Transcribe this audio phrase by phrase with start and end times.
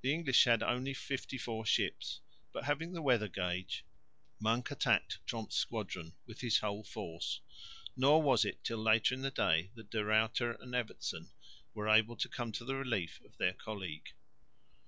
[0.00, 2.20] The English had only fifty four ships,
[2.52, 3.84] but having the weather gauge
[4.40, 7.42] Monk attacked Tromp's squadron with his whole force;
[7.96, 11.30] nor was it till later in the day that De Ruyter and Evertsen
[11.74, 14.14] were able to come to the relief of their colleague.